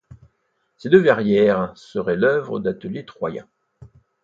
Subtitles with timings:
[0.77, 3.47] Ces deux verrières seraient l'œuvre d'ateliers troyens.